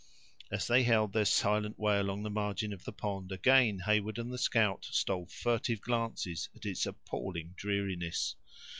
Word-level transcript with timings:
As 0.51 0.65
they 0.65 0.81
held 0.81 1.13
their 1.13 1.25
silent 1.25 1.77
way 1.77 1.99
along 1.99 2.23
the 2.23 2.31
margin 2.31 2.73
of 2.73 2.83
the 2.85 2.91
pond, 2.91 3.31
again 3.31 3.81
Heyward 3.85 4.17
and 4.17 4.33
the 4.33 4.39
scout 4.39 4.83
stole 4.89 5.27
furtive 5.27 5.79
glances 5.81 6.49
at 6.55 6.65
its 6.65 6.87
appalling 6.87 7.53
dreariness. 7.55 8.35